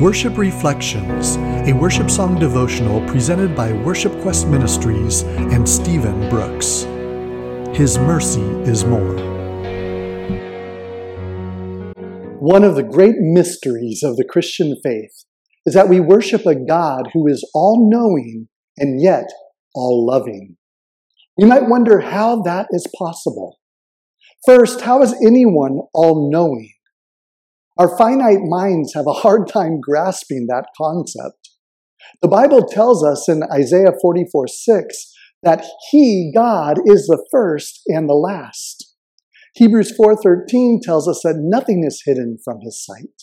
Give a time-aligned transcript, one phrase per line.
[0.00, 1.36] Worship Reflections,
[1.68, 6.82] a worship song devotional presented by Worship Quest Ministries and Stephen Brooks.
[7.78, 9.14] His mercy is more.
[12.40, 15.26] One of the great mysteries of the Christian faith
[15.64, 19.30] is that we worship a God who is all knowing and yet
[19.76, 20.56] all loving.
[21.38, 23.60] We might wonder how that is possible.
[24.44, 26.73] First, how is anyone all knowing?
[27.76, 31.50] Our finite minds have a hard time grasping that concept.
[32.22, 35.12] The Bible tells us in Isaiah 44 6
[35.42, 38.94] that He, God, is the first and the last.
[39.56, 43.22] Hebrews 4:13 tells us that nothing is hidden from his sight.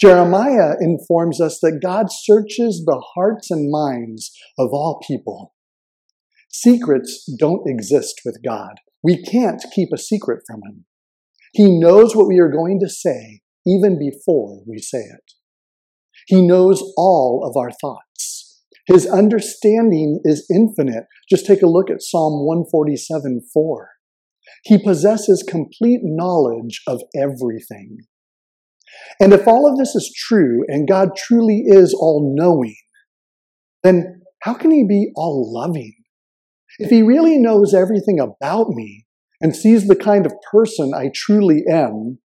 [0.00, 5.54] Jeremiah informs us that God searches the hearts and minds of all people.
[6.50, 8.80] Secrets don't exist with God.
[9.02, 10.86] We can't keep a secret from him.
[11.52, 15.32] He knows what we are going to say even before we say it.
[16.26, 18.62] He knows all of our thoughts.
[18.86, 21.04] His understanding is infinite.
[21.28, 23.88] Just take a look at Psalm 147 4.
[24.64, 27.98] He possesses complete knowledge of everything.
[29.20, 32.76] And if all of this is true and God truly is all knowing,
[33.82, 35.94] then how can he be all loving?
[36.78, 39.06] If he really knows everything about me
[39.40, 42.18] and sees the kind of person I truly am,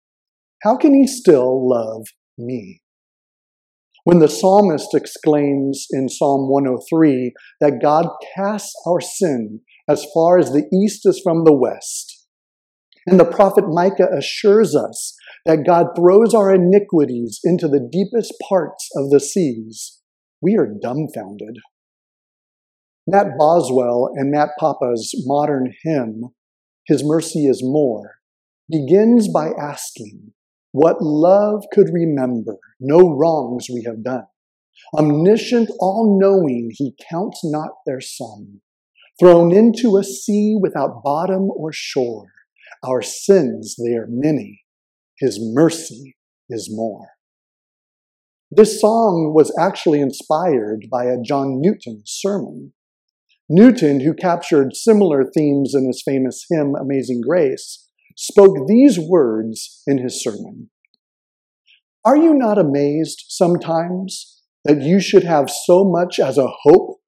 [0.63, 2.83] how can he still love me?
[4.05, 10.51] When the psalmist exclaims in Psalm 103 that God casts our sin as far as
[10.51, 12.27] the east is from the west,
[13.07, 18.89] and the prophet Micah assures us that God throws our iniquities into the deepest parts
[18.95, 20.01] of the seas,
[20.43, 21.59] we are dumbfounded.
[23.07, 26.35] Matt Boswell and Matt Papa's modern hymn,
[26.87, 28.17] His Mercy is More,
[28.71, 30.33] begins by asking,
[30.73, 34.27] What love could remember, no wrongs we have done.
[34.97, 38.61] Omniscient, all knowing, He counts not their sum.
[39.19, 42.29] Thrown into a sea without bottom or shore,
[42.83, 44.63] our sins, they are many,
[45.19, 46.17] His mercy
[46.49, 47.09] is more.
[48.51, 52.73] This song was actually inspired by a John Newton sermon.
[53.49, 57.90] Newton, who captured similar themes in his famous hymn, Amazing Grace,
[58.21, 60.69] spoke these words in his sermon
[62.05, 66.99] Are you not amazed sometimes that you should have so much as a hope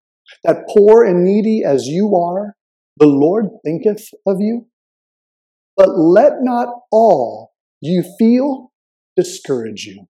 [0.43, 2.57] that poor and needy as you are,
[2.97, 4.69] the Lord thinketh of you?
[5.77, 7.53] But let not all
[7.83, 8.73] you feel
[9.15, 10.07] discourage you.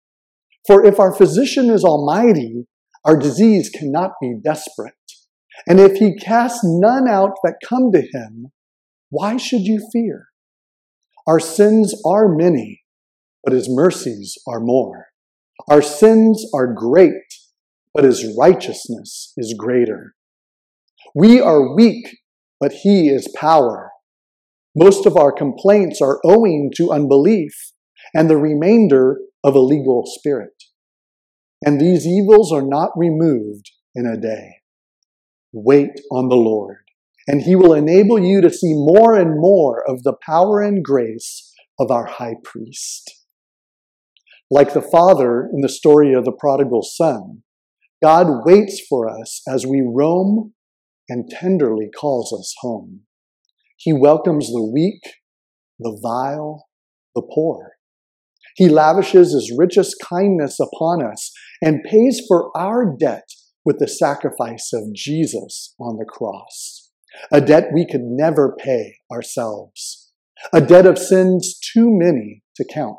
[0.68, 2.66] For if our physician is almighty,
[3.04, 4.94] our disease cannot be desperate.
[5.66, 8.52] And if he casts none out that come to him,
[9.10, 10.28] why should you fear?
[11.26, 12.82] Our sins are many,
[13.44, 15.06] but his mercies are more.
[15.68, 17.12] Our sins are great,
[17.94, 20.14] but his righteousness is greater.
[21.14, 22.08] We are weak,
[22.58, 23.90] but he is power.
[24.74, 27.52] Most of our complaints are owing to unbelief
[28.14, 30.54] and the remainder of a legal spirit.
[31.64, 34.56] And these evils are not removed in a day.
[35.52, 36.81] Wait on the Lord,
[37.26, 41.52] and he will enable you to see more and more of the power and grace
[41.78, 43.10] of our high priest.
[44.50, 47.42] Like the father in the story of the prodigal son,
[48.02, 50.52] God waits for us as we roam
[51.08, 53.02] and tenderly calls us home.
[53.76, 55.02] He welcomes the weak,
[55.78, 56.66] the vile,
[57.14, 57.72] the poor.
[58.56, 63.28] He lavishes his richest kindness upon us and pays for our debt
[63.64, 66.81] with the sacrifice of Jesus on the cross.
[67.30, 70.12] A debt we could never pay ourselves.
[70.52, 72.98] A debt of sins too many to count,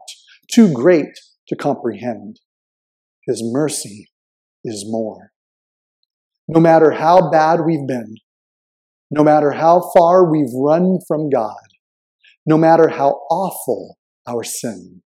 [0.52, 2.40] too great to comprehend.
[3.28, 4.10] His mercy
[4.64, 5.32] is more.
[6.48, 8.16] No matter how bad we've been,
[9.12, 11.56] no matter how far we've run from God,
[12.46, 13.98] no matter how awful
[14.28, 15.02] our sin,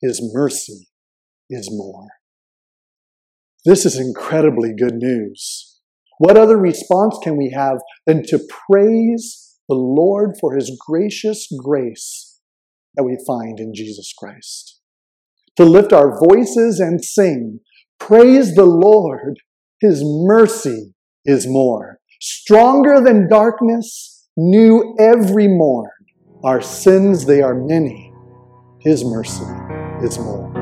[0.00, 0.88] His mercy
[1.50, 2.08] is more.
[3.64, 5.73] This is incredibly good news.
[6.18, 8.38] What other response can we have than to
[8.68, 12.40] praise the Lord for his gracious grace
[12.94, 14.80] that we find in Jesus Christ?
[15.56, 17.60] To lift our voices and sing,
[17.98, 19.38] Praise the Lord,
[19.80, 20.94] his mercy
[21.24, 21.98] is more.
[22.20, 25.90] Stronger than darkness, new every morn.
[26.44, 28.12] Our sins, they are many.
[28.80, 29.44] His mercy
[30.02, 30.53] is more.